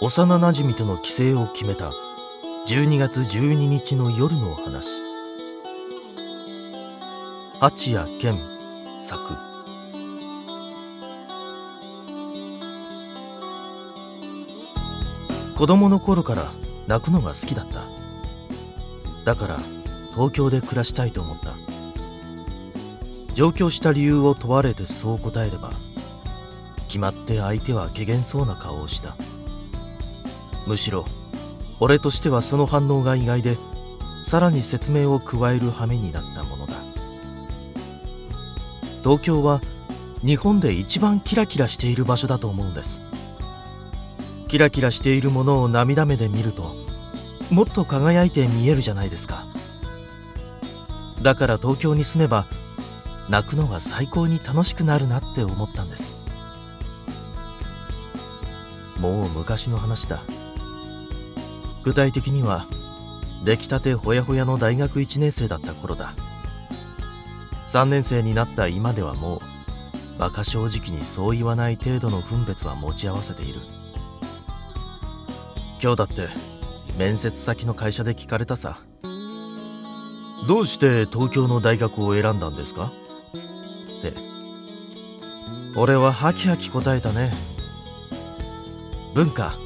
[0.00, 1.92] 幼なじみとの帰省を決めた
[2.66, 5.02] 12月12日の夜の話。
[7.60, 8.38] 八谷健
[9.00, 9.20] 作。
[15.54, 16.52] 子供の頃から
[16.86, 17.84] 泣くのが好きだった。
[19.26, 19.58] だから
[20.12, 21.54] 東京で暮らしたいと思った。
[23.34, 25.83] 上京した理由を問われてそう答えれば
[26.94, 29.16] 決まって相手は怪げそうな顔をした。
[30.64, 31.04] むしろ
[31.80, 33.56] 俺としてはその反応が意外で
[34.20, 36.74] さらに説明を加える羽目になったものだ。
[39.02, 39.60] 東京は
[40.24, 43.02] 日本で一番キラキラしている場所だと思うんです。
[44.46, 46.76] キラキラしているものを涙目で見ると
[47.50, 49.46] もっと輝いて見えるじゃないですか。
[51.22, 52.46] だから東京に住めば
[53.28, 56.22] 泣くのが最高に楽しくなるなって思ったんです。
[59.04, 60.22] もう昔の話だ。
[61.82, 62.66] 具体的には
[63.44, 66.14] 出来たてほやほやの大学1年生だった頃だ。
[67.66, 69.40] 3年生になった今ではもう
[70.16, 73.60] 馬鹿正直にそう言わない程度の分別は持ち合わせている。
[75.82, 76.28] 今日だって
[76.96, 78.78] 面接先の会社で聞かれたさ。
[80.48, 82.86] どうして東京の大学を選んだんですか？
[82.86, 84.14] って。
[85.76, 87.34] 俺はハキハキ答えたね。
[89.14, 89.56] 文化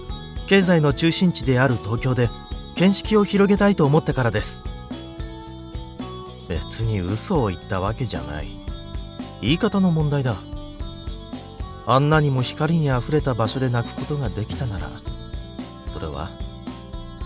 [0.46, 2.28] 経済の中心地である東京で
[2.76, 4.62] 見識を広げたいと思ったからです。
[6.48, 8.50] 別に嘘を言ったわけじゃない。
[9.40, 10.36] 言い方の問題だ。
[11.86, 14.90] あんなにも光にあふれた場所で泣くことができたなら
[15.88, 16.30] それは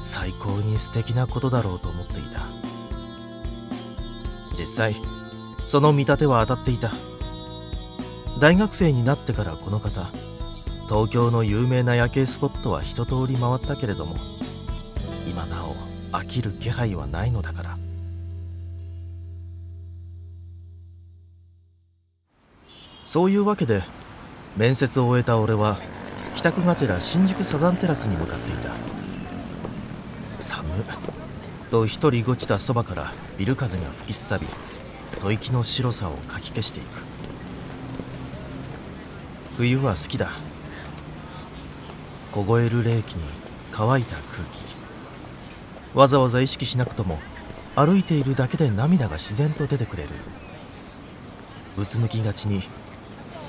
[0.00, 2.46] 最高に素敵なことだろうと思っていた。
[4.56, 4.96] 実際
[5.66, 6.92] その見立ては当たっていた。
[8.38, 10.10] 大学生になってからこの方
[10.92, 14.14] 東京の有名な夜景スポットは一通り回ったけれども
[15.26, 15.72] 今なお
[16.14, 17.78] 飽きる気配はないのだから。
[23.06, 23.82] そういうわけで
[24.54, 25.78] 面接を終えた俺は
[26.36, 28.74] 帰宅がてら新宿サザンテラスに向かっていた。
[30.36, 30.68] 寒
[31.70, 34.46] と一人ごちたそばからビル風が吹きすさび
[35.22, 36.86] 吐息の白さをかき消していく。
[39.56, 40.51] 冬は好きだ。
[42.32, 43.22] 凍える冷気に
[43.70, 45.96] 乾いた空気。
[45.96, 47.18] わざわざ意識しなくとも
[47.76, 50.08] 歩いているだけで涙が自然と出てくれる。
[51.76, 52.62] うつむきがちに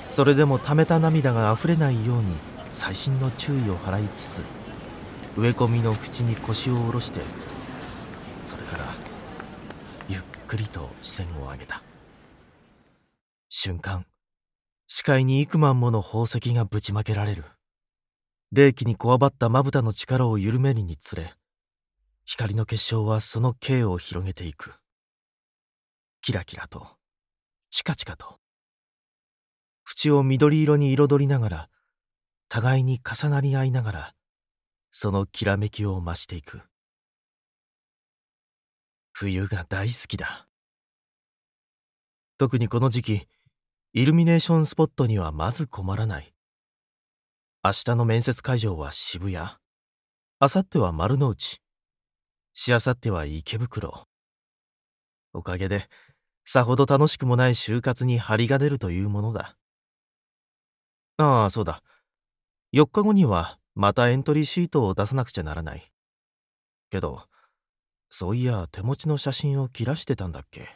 [0.06, 2.36] それでも溜めた涙があふれないように
[2.72, 4.42] 細心の注意を払いつつ
[5.36, 7.20] 植え込みの縁に腰を下ろして
[8.42, 8.84] それから
[10.08, 11.82] ゆっくりと視線を上げた。
[13.48, 14.06] 瞬間
[14.86, 17.44] 視界に幾万もの宝石がぶちまけられる。
[18.54, 21.34] 冷気にこわばったまぶたの力を緩めるにつれ
[22.24, 24.74] 光の結晶はその径を広げていく。
[26.22, 26.86] キラキラと
[27.70, 28.38] チカチカと
[29.84, 31.68] 縁を緑色に彩りながら
[32.48, 34.14] 互いに重なり合いながら
[34.92, 36.60] そのきらめきを増していく。
[39.10, 40.46] 冬が大好きだ。
[42.38, 43.28] 特にこの時期
[43.94, 46.33] イルミネーションスポットにはまず困らない。
[47.66, 49.36] 明日の面接会場は渋谷。
[49.38, 49.48] 明
[50.38, 51.62] 後日は丸の内。
[52.52, 54.06] しあさっては池袋。
[55.32, 55.88] おかげで
[56.44, 59.56] さほど楽しくもない就活に張りが出るというものだ。
[61.16, 61.82] ああそうだ。
[62.74, 65.90] 4日後にはまたエントリーシートを出さなくちゃならない。
[66.90, 67.22] けど
[68.10, 70.68] そういや手持ちの写真を切らしてたんだっけ。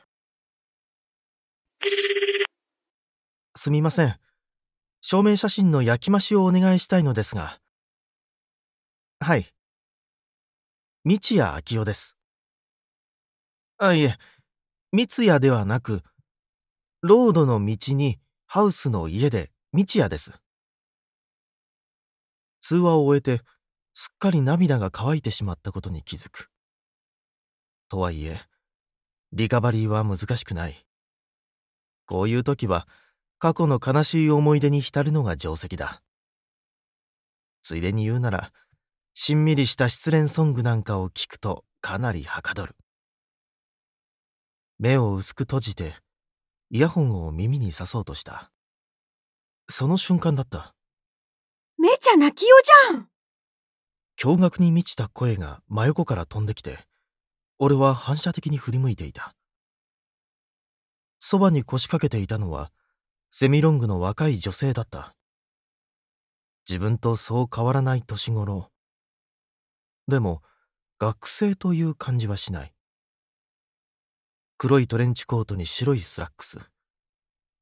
[3.54, 4.18] すみません。
[5.00, 7.60] 証明写真の焼き増しをお願いしたいのですが。
[9.20, 9.52] はい。
[11.04, 12.16] 道谷昭夫です。
[13.78, 14.18] あいえ。
[14.92, 16.02] 三谷ではなく
[17.02, 20.32] ロードの道にハウスの家で道谷です。
[22.60, 23.42] 通話を終えて
[23.94, 26.50] すっかり涙が乾いてしまったことに気づく。
[27.88, 28.40] とはいえ
[29.32, 30.84] リカバリーは難しくない。
[32.06, 32.88] こういう時は
[33.38, 36.02] 過去の悲しい思い出に浸るのが定石だ。
[37.62, 38.52] ついでに言うなら
[39.14, 42.74] しんみりした失恋ソングなんかを聞くとかなりはかどる。
[44.78, 45.94] 目を薄く閉じて
[46.70, 48.50] イヤホンを耳に刺そうとした。
[49.68, 50.74] その瞬間だった。
[51.78, 52.56] めちゃ泣きよ
[52.90, 53.08] じゃん。
[54.20, 56.78] 驚愕に満ちた声が真横から飛んできて
[57.60, 59.34] 俺は反射的に振り向いていた。
[61.20, 62.70] そばに腰掛けていたのは
[63.30, 65.14] セミロングの若い女性だった
[66.68, 68.70] 自分とそう変わらない年頃。
[70.06, 70.42] でも、
[70.98, 72.74] 学生という感じはしない。
[74.58, 76.58] 黒いトレンチコートに白いスラックス。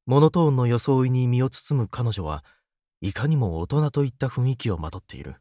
[0.05, 2.43] モノトーンの装いに身を包む彼女は
[3.01, 5.35] いかにも大人といった雰囲気をまとっている。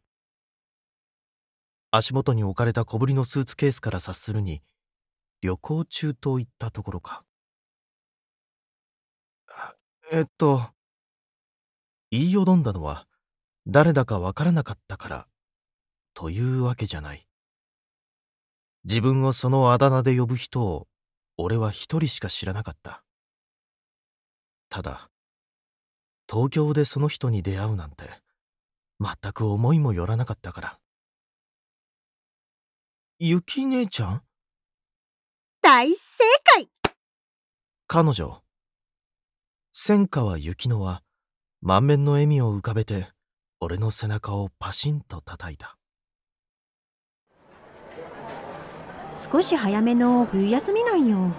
[1.91, 4.63] 足元に置かれた小ぶりのスーツケースから察するに、
[5.41, 7.26] 旅行中といったところか。
[10.13, 10.63] えっと、
[12.13, 13.09] 言いよどんだのは、
[13.67, 15.29] 誰だかわからなかったから、
[16.15, 17.27] というわけじゃない。
[18.85, 20.87] 自分をそのあだ名で呼ぶ人を、
[21.37, 23.03] 俺は一人しか知らなかった。
[24.69, 25.11] ただ、
[26.31, 28.09] 東京でその人に出会うなんて、
[29.01, 30.79] 全く思いもよらなかったから。
[33.19, 34.23] ゆき姉ちゃん？
[35.63, 36.25] 大正
[36.55, 36.71] 解
[37.89, 38.43] 彼女、
[39.79, 41.03] 千川幸乃は
[41.61, 43.09] 満面の笑みを浮かべて
[43.61, 45.77] 俺の背中をパシンと叩いた。
[49.31, 51.31] 少し早めの冬休みなんよ。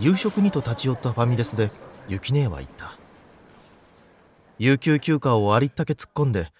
[0.00, 1.70] 夕食にと立ち寄ったファミレスで
[2.08, 2.98] 雪姉は言った。
[4.58, 6.50] 有給休暇をありったけ突っ込んで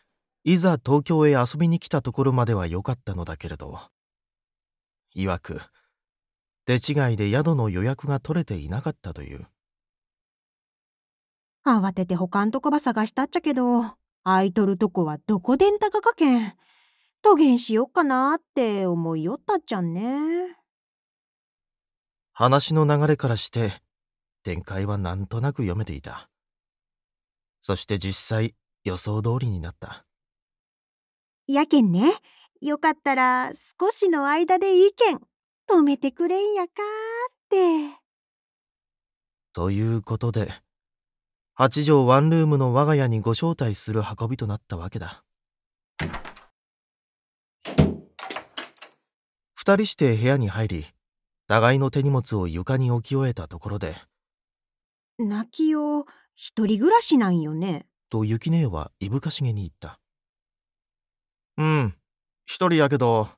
[0.45, 3.81] いざ東京へ遊びに来たところまでは良かったのだけれど。
[5.13, 5.61] いわく
[6.67, 9.49] 手違いで宿の予約が取れていなかったという
[11.67, 13.83] 慌てて他んとこば探したっちゃけど
[14.23, 16.55] 空いとるとこはどこでんたかかけん。
[17.23, 20.59] とげんしよっかなって思いよったっちゃんね。
[22.33, 23.73] 話の流れからして
[24.43, 26.29] 展開はなんとなく読めていた。
[27.61, 30.05] そして実際予想通りになった。
[31.47, 32.13] やけんね、
[32.61, 35.21] よかったら少しの間でいいけん、
[35.71, 38.01] 止めてくれんやかーって。
[39.55, 40.53] ということで、
[41.57, 45.23] 八畳ワンルームの我が家にご招待する運びとなったわけだ。
[49.55, 50.87] 二人して部屋に入り、
[51.47, 53.97] 互いの手荷物を床に置き終えたところで、
[55.17, 57.87] 泣きよ、一人暮らしなんよね。
[58.11, 60.01] と雪姉はいぶかしげに言った。
[61.57, 61.95] うん、
[62.47, 63.29] 一人やけど。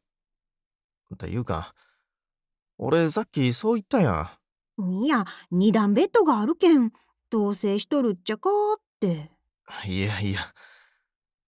[1.14, 1.74] っていうか、
[2.78, 4.30] 俺さっきそう言ったや
[4.78, 5.02] ん。
[5.02, 6.92] いや、二段ベッドがあるけん、
[7.30, 9.30] 同棲しとるっちゃかって。
[9.86, 10.40] いやいや、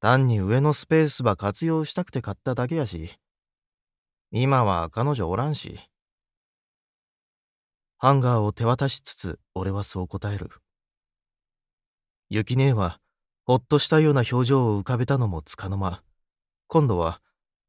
[0.00, 3.10] 単に上のスペースば活用したくて買っただけやし。
[4.30, 5.78] 今は彼女おらんし。
[7.96, 10.50] ハンガーを手渡しつつ、俺はそう答える。
[12.28, 13.00] 雪姉は、
[13.44, 16.02] ほっとしたような表情を浮かべたのもつかの間。
[16.66, 17.20] 今度は、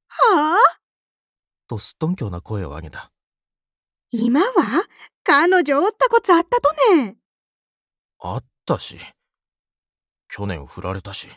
[0.07, 0.79] はあ？
[1.67, 3.11] とすっとんきょうな声を上げた。
[4.11, 4.47] 今は
[5.23, 7.15] 彼女おったこつあったとね。
[8.19, 8.97] あったし。
[10.27, 11.29] 去年振られたし。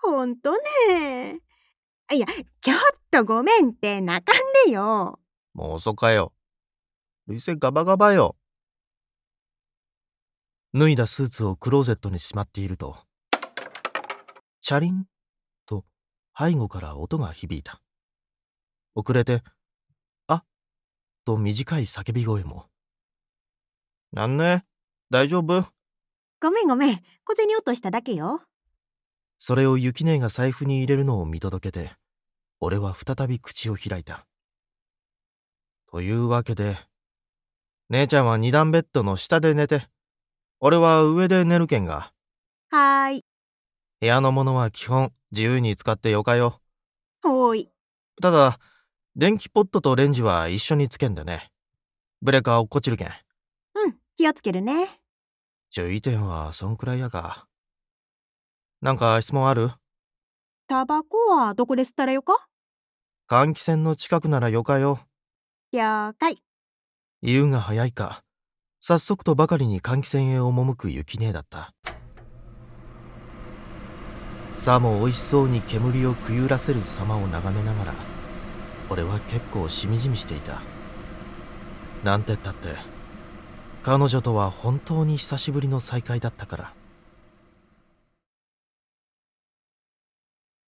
[0.00, 0.52] ほんと
[0.88, 1.40] ね。
[2.12, 2.26] いや、
[2.60, 2.78] ちょっ
[3.10, 4.36] とごめんって泣かん
[4.66, 5.20] でよ。
[5.54, 6.32] もう遅かよ。
[7.26, 8.36] 累戦ガバガバよ。
[10.72, 12.96] 脱いだスーツをクローゼットにしまっていると、
[14.60, 15.06] チャリン
[16.40, 17.82] 背後から音が響いた。
[18.94, 19.42] 遅れて、
[20.28, 20.44] あ
[21.24, 22.66] と短い叫び声も。
[24.12, 24.64] なんね
[25.10, 25.66] 大丈夫？
[26.40, 27.00] ごめんごめん。
[27.24, 28.42] 小銭落としただけよ。
[29.38, 31.96] それを雪姉が財布に入れるのを見届けて、
[32.60, 34.24] 俺は再び口を開いた。
[35.90, 36.76] というわけで、
[37.88, 39.88] 姉ちゃんは二段ベッドの下で寝て、
[40.60, 42.12] 俺は上で寝るけんが。
[42.70, 43.24] はーい。
[44.00, 46.60] 部屋のものは基本自由に使ってよかよ。
[47.22, 47.70] ほーい。
[48.22, 48.60] ただ、
[49.16, 51.50] 電気ポットとレンジは一緒につけんでね。
[52.22, 53.08] ブレーカー落っこちるけん。
[53.08, 55.00] うん、気をつけるね。
[55.70, 57.46] 注意点はそんくらいやか。
[58.80, 59.72] なんか質問ある？
[60.66, 62.48] タバコはどこで吸ったらよか？
[63.28, 65.00] 換気扇の近くならよかよ。
[65.72, 66.42] 了解。
[67.22, 68.22] 言うが早いか。
[68.80, 71.74] 早速とばかりに換気扇へ赴く雪姉だった。
[74.54, 77.94] さも美味しそうに煙をくゆらせる様を眺めながら
[78.90, 80.60] 俺は結構しみじみしていた
[82.02, 82.74] なんてったって
[83.88, 86.74] 彼女とは本当に久しぶりの再会だったから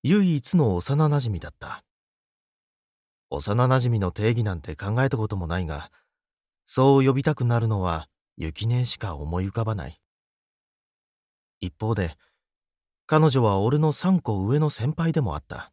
[0.02, 1.84] 唯一の幼なじみだった
[3.28, 5.90] 幼なじみの定義なんて考えたこともないが
[6.64, 8.08] そう呼びたくなるのは
[8.38, 10.00] 雪姉しか思い浮かばない
[11.60, 12.16] 一方で
[13.04, 15.72] 彼女は俺の3個上の先輩でもあった。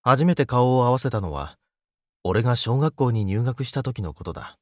[0.00, 1.58] 初めて顔を合わせたのは、
[2.24, 4.58] 俺が小学校に入学した時のことだ。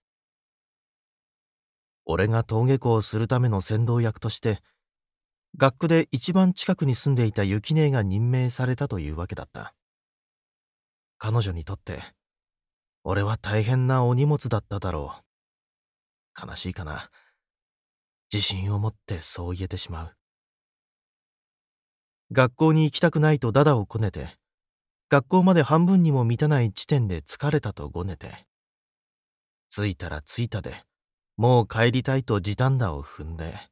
[2.07, 4.63] 俺が登下校するための先導役として、
[5.57, 9.75] 学区で一番近くに住んでいた雪姉が任命されたというわけだった。
[11.19, 12.03] 彼女にとって、
[13.03, 15.15] 俺は大変なお荷物だっただろ
[16.37, 16.47] う。
[16.49, 17.11] 悲しいかな。
[18.33, 20.17] 自信を持ってそう言えてしまう。
[22.33, 24.37] 学校に行きたくないとダダをこねて、
[25.09, 28.47] 学校まで半分にも満たない地点で疲れたとごねて、
[29.69, 30.85] 着いたら着いたで、
[31.37, 33.69] もう帰りたいと時短打を踏んで、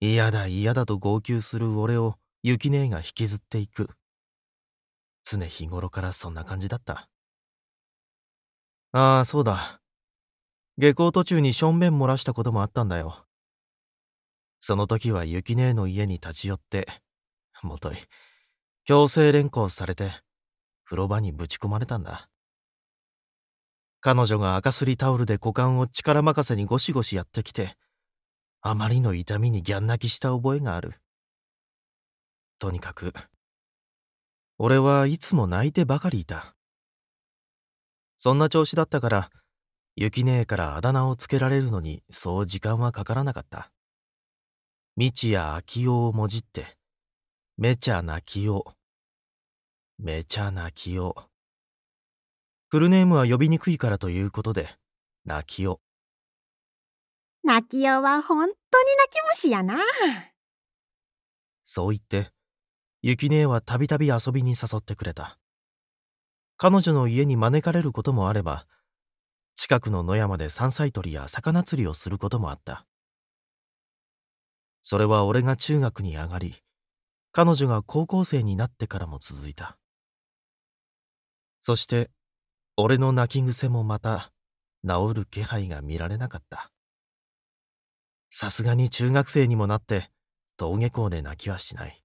[0.00, 3.90] 嫌だ嫌だと号泣する俺を雪姉が引きずっていく。
[5.24, 7.08] 常日頃からそんな感じだった。
[8.92, 9.80] ああ、そうだ。
[10.78, 13.26] 下校途中にしょんべん漏らしたこともあったんだよ。
[14.58, 16.86] その時は雪姉の家に立ち寄って、
[17.62, 17.96] もとい、
[18.84, 20.12] 強制連行されて、
[20.84, 22.31] 風呂場にぶち込まれたんだ。
[24.04, 27.76] 彼女が赤すりタオルで股間を力任せにゴシゴシやってきて、
[28.60, 30.94] あまりの痛みにギャン泣きした覚えがある。
[32.58, 33.12] とにかく、
[34.58, 36.56] 俺はいつも泣いてばかりいた。
[38.16, 39.30] そんな調子だったから、
[39.94, 43.70] 雪姉からあだ名をつけられるのにそう時間はかからなかった。
[44.96, 46.76] 道や秋代をもじって、
[47.56, 48.64] めちゃ泣きよ。
[50.00, 51.28] めちゃ泣きよ。
[52.72, 54.78] フルネームは呼びにくいからということで、
[55.26, 55.82] 泣きよ。
[57.44, 59.74] 泣きよは本当に泣き虫やな。
[61.62, 62.32] そう言って、
[63.02, 65.38] 雪姉はたびたび遊びに誘ってくれた。
[66.56, 68.66] 彼女の家に招かれることもあれば、
[69.54, 72.86] 近くの野山で山菜採りや魚釣りをすることもあった。
[74.80, 76.54] それは俺が中学に上がり、
[77.32, 79.76] 彼女が高校生になってからも続いた。
[81.60, 82.10] そして、
[82.76, 84.32] 俺の泣き癖もまた、
[84.86, 86.70] 治る気配が見られなかった。
[88.30, 90.10] さすがに中学生にもなって、
[90.58, 92.02] 登下校で泣きはしない。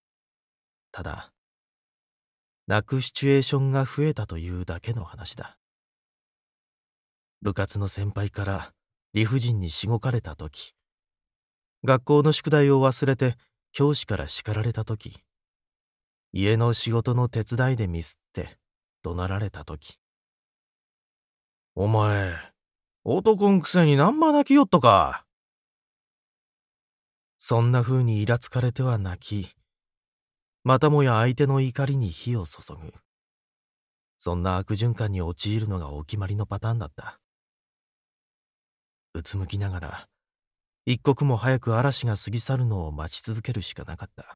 [0.91, 1.31] ただ、
[2.67, 5.57] 泣くシチュエーションが増えたというだけの話だ。
[7.41, 8.74] 部活の先輩から
[9.13, 10.74] 理不尽にしごかれた時、
[11.86, 13.38] 学校の宿題を忘れて
[13.71, 15.24] 教師から叱られた時、
[16.33, 18.57] 家の仕事の手伝いでミスって
[19.01, 19.97] 怒鳴られた時、
[21.79, 22.34] お前、
[23.03, 25.27] 男んくせに何ば泣きよっとか。
[27.38, 29.55] そんな風にイラつかれては泣き、
[30.63, 32.96] またもや相手の怒りに火を注ぐ。
[34.15, 37.19] そんな悪循環に陥るのがお決まりのパターンだった。
[39.13, 40.07] うつむきながら、
[40.88, 44.36] 一刻も早く嵐が過ぎ去るのを待ち続けるしかなかった。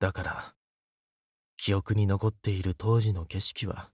[0.00, 0.54] だから、
[1.56, 3.90] 記憶に残っている当時の景色は、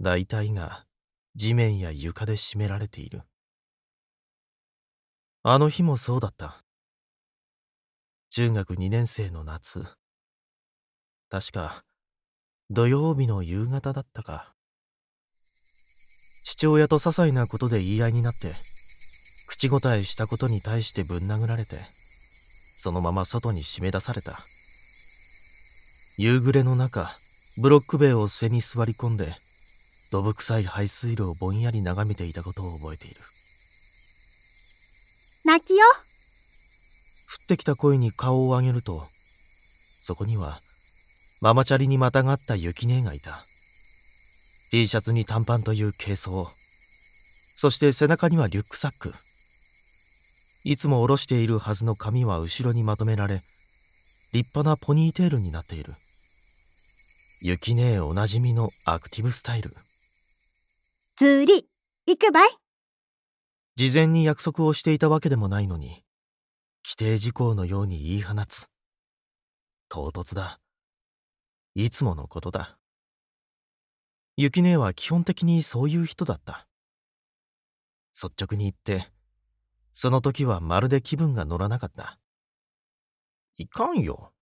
[0.00, 0.84] 大体が
[1.34, 3.22] 地面や床で占められている。
[5.42, 6.62] あの日もそうだった。
[8.30, 9.86] 中学2年生の夏。
[11.30, 11.84] 確か、
[12.68, 14.54] 土曜日の夕方だったか。
[16.44, 18.52] 父親と些細なことで言い合いになって、
[19.48, 21.76] 口答えしたことに対してぶん殴られて、
[22.76, 24.38] そのまま外に締め出された。
[26.18, 27.10] 夕暮れの中、
[27.62, 29.34] ブロック塀を背に座り込んで、
[30.10, 33.16] どぶ臭い排水路をぼんやり眺めていたことを覚えている。
[35.44, 39.06] 泣きよ降ってきた声に顔を上げると、
[40.00, 40.60] そこには、
[41.40, 43.44] ママチャリにまたがった雪姉がいた。
[44.70, 46.48] T シャツに短パンという軽装。
[47.56, 49.14] そして背中にはリュックサック。
[50.64, 53.42] いつも下ろしているはずの髪は後ろにまとめられ、
[54.32, 55.94] 立派なポニーテールになっている。
[57.40, 59.74] 雪姉おなじみのアクティブスタイル。
[61.18, 61.66] 釣り、
[62.06, 62.50] 行くばい
[63.74, 66.04] 事前に約束をしていたわけでもないのに、
[66.84, 68.68] 規定事項のように言い放つ。
[69.88, 70.60] 唐突だ。
[71.74, 72.76] いつものことだ。
[74.36, 76.68] 雪姉は基本的にそういう人だった。
[78.12, 79.10] 率直に言って、
[79.92, 82.18] その時はまるで気分が乗らなかった。
[83.56, 84.34] いかんよ。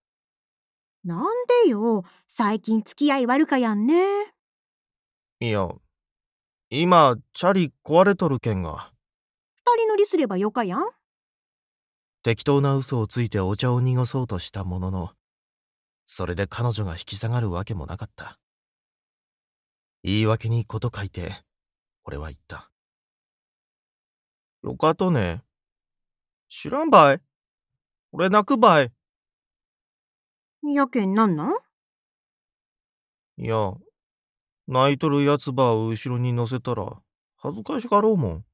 [1.04, 1.25] なん
[1.62, 3.95] でよ、最近付き合い悪かやんね。
[5.38, 5.69] いや、
[6.76, 8.90] 今、チャリ壊れとるけんが。
[9.54, 10.83] 二人乗りすればよかやん。
[12.25, 15.12] 適当な嘘をついてお茶を濁そうとしたものの、
[16.04, 18.40] それで彼女が引き下がるわけもなかった。
[20.02, 21.45] 言い訳にこと書いて、
[22.02, 22.73] 俺は言った。
[24.64, 25.45] よかとね。
[26.49, 27.21] 知らんばい。
[28.11, 28.93] 俺泣くばい。
[30.64, 31.57] やけんなんなん？
[33.37, 33.75] いや、
[34.66, 37.00] 泣いとるやつばを後ろに乗せたら、
[37.37, 38.44] 恥ずかしがろうもん。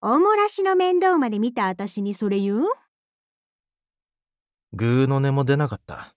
[0.00, 2.60] おもらしの面倒まで見た私にそれ言う？
[2.60, 2.64] ん
[4.72, 6.14] ぐうの音も出なかった。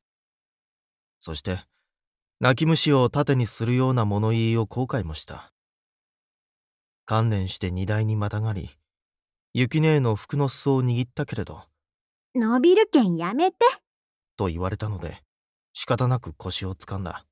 [1.20, 1.60] そして、
[2.40, 5.52] 泣き虫を盾にするような物言いを後悔もした。
[7.06, 8.70] 観念して荷台にまたがり、
[9.54, 11.64] 雪姉の服の裾を握ったけれど、
[12.36, 13.58] 伸びるけんやめて。
[14.38, 15.24] と言われたので、
[15.74, 17.26] 仕方なく腰をつかんだ。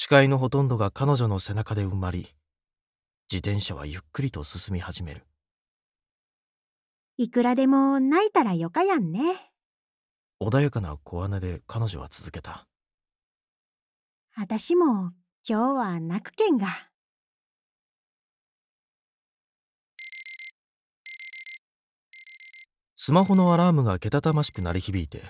[0.00, 2.32] 視界のほとんどが彼女の背中で埋まり、
[3.28, 5.26] 自転車はゆっくりと進み始める。
[7.16, 9.50] いくらでも泣いたらよかやんね。
[10.40, 12.68] 穏やかな小姉で彼女は続けた。
[14.36, 15.10] あたしも
[15.44, 16.68] 今日は泣くけんが。
[22.94, 25.24] スマホのアラームがけたたましく鳴り響いて、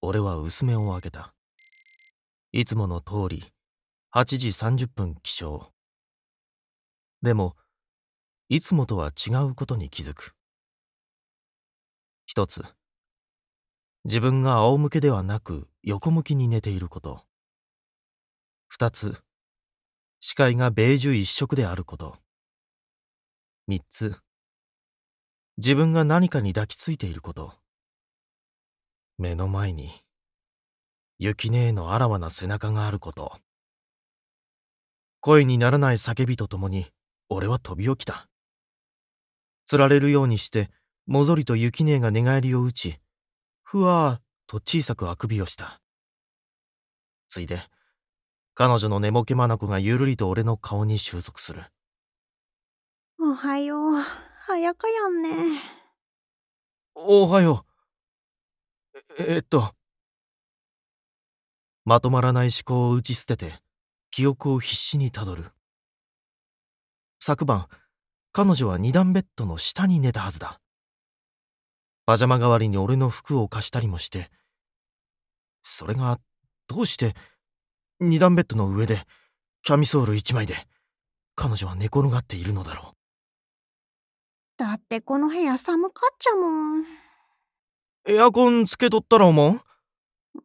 [0.00, 1.34] 俺は薄目を開けた。
[2.52, 3.44] いつもの通り、
[4.10, 5.70] 8時30分起床。
[7.20, 7.56] でも、
[8.48, 10.34] いつもとは違うことに気づく。
[12.24, 12.64] 一つ、
[14.04, 17.26] 自分が仰向けではなく横向きに寝ていること。
[18.68, 19.22] 二つ、
[20.20, 22.16] 視界がベージュ一色であること。
[23.66, 24.16] 三つ、
[25.58, 27.52] 自分が何かに抱きついていること。
[29.18, 29.90] 目の前に、
[31.18, 33.38] 雪姉のあらわな背中があること。
[35.20, 36.86] 声にならない叫びとともに、
[37.28, 38.28] 俺は飛び起きた。
[39.66, 40.70] 釣られるようにして、
[41.06, 43.00] もぞりと雪姉が寝返りを打ち、
[43.62, 45.80] ふわーっと小さくあくびをした。
[47.28, 47.62] ついで、
[48.54, 51.64] 彼女の寝ぼけ眼がゆるりと俺の顔に収束する。
[53.20, 54.02] おはよう。
[54.48, 55.60] 早かやんね。
[56.94, 57.66] おはよ
[58.94, 58.98] う。
[59.18, 59.74] え、えっと。
[61.84, 63.60] まとまらない思考を打ち捨てて、
[64.10, 65.52] 記憶を必死にたどる。
[67.20, 67.68] 昨晩、
[68.32, 70.60] 彼女は二段ベッドの下に寝たはずだ。
[72.06, 74.30] パジャマ代わりに俺の服を貸したりもして、
[75.62, 76.18] それが、
[76.68, 77.14] どうして、
[78.00, 79.04] 二段ベッドの上で、
[79.62, 80.66] キャミソール一枚で、
[81.34, 82.94] 彼女は寝転がっているのだろう。
[84.56, 86.84] だってこの部屋寒かっちゃもん。
[88.06, 89.60] エアコンつけとったら思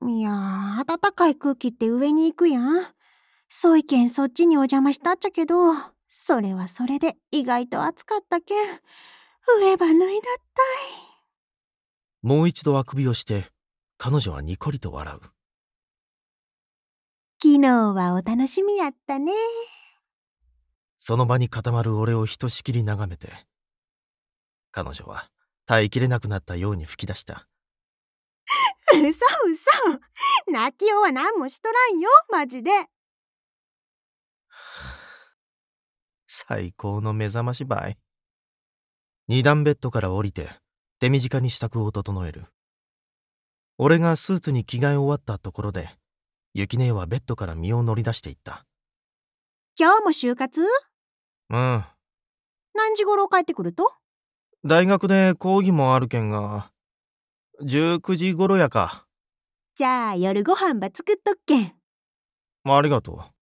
[0.02, 0.10] う？
[0.10, 2.93] いやー、暖かい空気って上に行くやん。
[3.56, 5.76] そういけんそっちにお邪魔したっちゃけど、
[6.10, 8.58] それはそれで意外と暑かったけん、
[9.62, 10.14] 上ば脱いだったい。
[12.24, 13.52] もう一度あくびをして、
[14.00, 15.20] 彼女はにこりと笑う。
[17.40, 19.32] 昨日はお楽しみやったね。
[20.98, 23.30] その場に固まる俺をひとしきり眺めて、
[24.72, 25.30] 彼女は
[25.68, 27.48] 耐えきれなくなったように吹き出した。
[28.94, 29.14] うそう
[30.48, 30.52] そ。
[30.52, 32.72] 泣きようは何もしとらんよ、マジで。
[36.36, 37.98] 最高の目覚ましばい。
[39.28, 40.50] 二段ベッドから降りて、
[41.00, 42.48] 手短に支度を整える。
[43.78, 45.96] 俺がスーツに着替え終わったところで、
[46.56, 48.66] 雪姉はベッドから身を乗り出していった。
[49.78, 50.62] 今日も就活？
[51.52, 51.86] うん。
[52.74, 53.94] 何時頃帰ってくると？
[54.66, 56.72] 大学で講義もあるけんが、
[57.62, 59.06] 19時頃やか。
[59.76, 61.76] じゃあ夜ご飯ば作っとっけん。
[62.66, 63.33] ありがとう。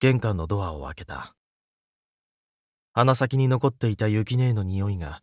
[0.00, 1.34] 玄関のドアを開けた。
[2.92, 5.22] 鼻先に残っていた雪姉の匂いが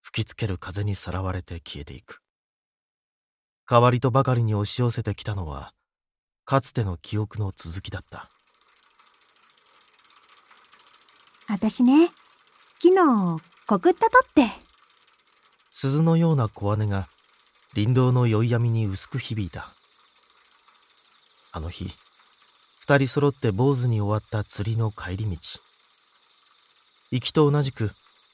[0.00, 2.20] 吹きつける風にさらわれて消えていく。
[3.68, 5.72] 代わりとばかりに押し寄せてきたのは、
[6.44, 8.28] かつての記憶の続きだった。
[11.48, 12.08] あたしね、
[12.80, 14.50] 昨日告ったとって。
[15.70, 17.08] 鈴のような小姉が
[17.74, 19.72] 林道の宵闇に薄く響いた。
[21.52, 21.92] あの日、
[22.92, 25.38] 二人揃って坊主に終わった釣りの帰り道。
[27.10, 27.90] 行きと同じく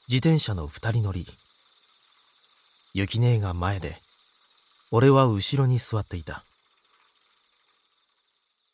[0.09, 1.25] 自転車の二人乗り。
[2.93, 4.01] 雪姉が前で、
[4.91, 6.43] 俺は後ろに座っていた。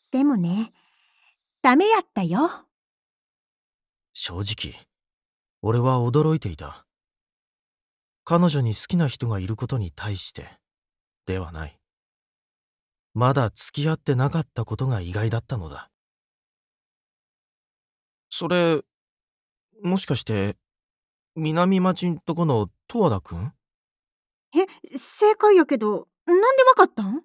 [0.09, 0.73] でもね、
[1.61, 2.49] ダメやったよ。
[4.13, 4.73] 正直、
[5.61, 6.87] 俺は驚いていた。
[8.23, 10.49] 彼女に好きな人がいることに対して、
[11.27, 11.77] ではない。
[13.15, 15.89] まだ付き合ってなかったことが意外だったのだ。
[18.29, 18.81] それ、
[19.81, 20.57] もしかして、
[21.37, 23.53] 南町んとこの十和田くん？
[24.53, 27.23] え、正解やけど、なんでわかったん？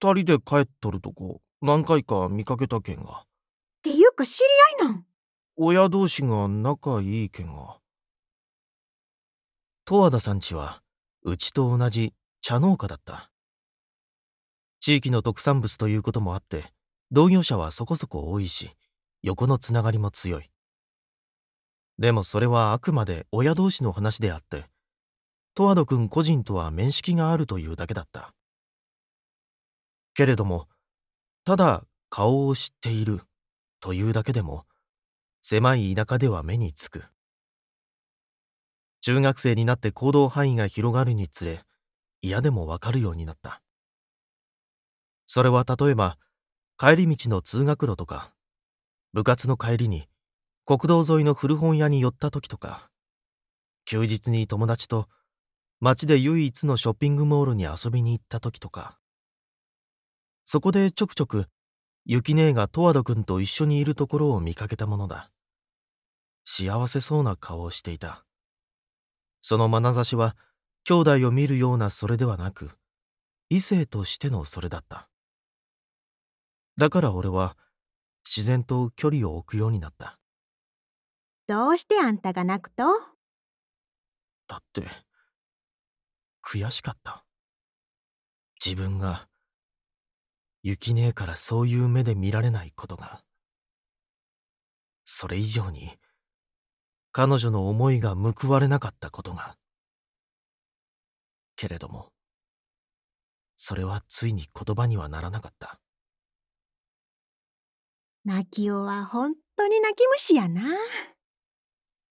[0.00, 3.24] 二人で帰っとるとこ、何回か見かけたけんが。
[3.24, 3.26] っ
[3.82, 4.38] ていうか知
[4.78, 5.06] り合いなん？
[5.56, 7.80] 親同士が仲いいけんが。
[9.86, 10.84] 十和田さんちは、
[11.24, 13.31] うちと同じ茶農家だった。
[14.82, 16.72] 地域の特産物ということもあって、
[17.12, 18.72] 同業者はそこそこ多いし、
[19.22, 20.50] 横のつながりも強い。
[22.00, 24.64] でもそれはあくまで親同士の話であって、
[25.54, 28.34] トワド君個人とは面識があるというだけだった。
[30.14, 30.66] けれども
[31.44, 33.20] ただ顔を知っている
[33.80, 34.64] というだけでも
[35.42, 37.04] 狭い田舎では目につく。
[39.00, 41.62] 中学生になって行動範囲が広がるにつれ
[42.20, 43.62] 嫌でもわかるようになった。
[45.34, 46.18] それは例えば
[46.76, 48.34] 帰り道の通学路とか
[49.14, 50.06] 部活の帰りに
[50.66, 52.90] 国道沿いの古本屋に寄った時とか
[53.86, 55.08] 休日に友達と
[55.80, 58.98] 街で唯一のショッピングモールに遊びに行った時とか
[60.44, 61.46] そこでちょくちょく
[62.04, 65.30] 雪姉が十和田君と一緒にいるところを見かけたものだ。
[66.44, 68.26] 幸せそうな顔をしていた。
[69.40, 70.36] その眼差しは
[70.84, 72.70] 兄弟を見るようなそれではなく
[73.48, 75.08] 異性としてのそれだった。
[76.76, 77.56] だから俺は
[78.24, 80.18] 自然と距離を置くようになった。
[81.46, 82.84] どうしてあんたが泣くと？
[84.48, 84.82] だって
[86.42, 87.24] 悔しかった。
[88.64, 89.28] 自分が
[90.62, 93.22] 雪姉からそういう目で見られないことが。
[95.04, 95.98] それ以上に
[97.10, 99.56] 彼女の思いが報われなかったことが。
[101.56, 102.12] けれども
[103.56, 105.80] それはついに言葉にはならなかった
[108.24, 110.62] 泣きおは本当に泣き虫やな。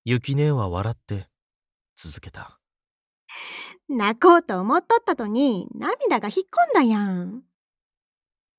[0.03, 1.29] 雪姉は笑って
[1.95, 2.59] 続けた。
[3.87, 7.43] 泣こうと思っとったとに涙が引っ込んだやん。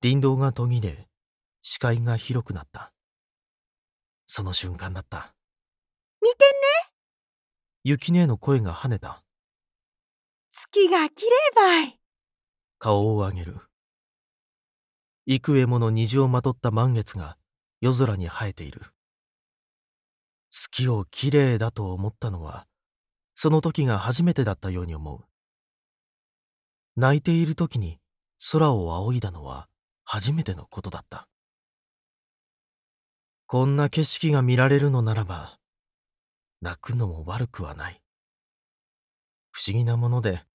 [0.01, 1.07] 林道が途切れ
[1.61, 2.91] 視界が広くなった。
[4.25, 5.35] その瞬間だった。
[6.23, 6.91] 見てね。
[7.83, 9.23] 雪姉の声が跳ねた。
[10.49, 11.99] 月が綺麗ばい。
[12.79, 13.57] 顔を上げる。
[15.25, 17.37] 幾重もの虹をまとった満月が
[17.83, 18.79] 夜空に生えている。
[20.49, 22.65] 月をきれいだと思ったのは
[23.35, 25.25] その時が初めてだったように思う。
[26.95, 27.99] 泣いている時に
[28.53, 29.67] 空を仰いだのは
[30.05, 31.27] 初めてのことだった。
[33.47, 35.59] こんな景色が見られるのならば
[36.61, 38.01] 泣くのも悪くはない。
[39.51, 40.45] 不思議なもので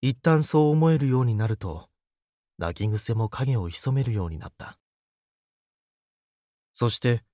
[0.00, 1.88] 一旦そう思えるようになると
[2.58, 4.80] 泣き癖も影を潜めるようになった。
[6.78, 7.24] そして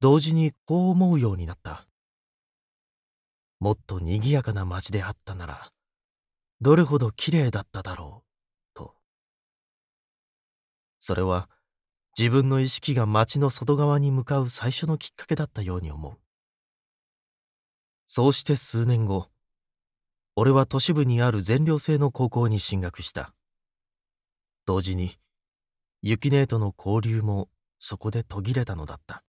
[0.00, 1.86] 同時にこう思うようになった。
[3.58, 5.72] もっと賑やかな街であったなら
[6.60, 8.94] どれほど綺麗だっただろうと。
[10.98, 11.48] それは
[12.18, 16.18] 自分の意識が街の外側に向かう最初のきっかけだったように思う。
[18.04, 19.28] そうして数年後
[20.34, 23.32] 俺は都市部にある全寮制の高校に進学した。
[24.66, 25.16] 同時に
[26.02, 29.25] 雪姉との交流もそこで途切れたのだった。